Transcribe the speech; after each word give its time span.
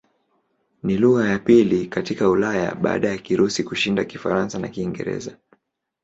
Ni 0.83 0.97
lugha 0.97 1.27
ya 1.29 1.39
pili 1.39 1.85
katika 1.87 2.29
Ulaya 2.29 2.75
baada 2.75 3.09
ya 3.09 3.17
Kirusi 3.17 3.63
kushinda 3.63 4.05
Kifaransa 4.05 4.59
na 4.59 4.67
Kiingereza. 4.67 5.37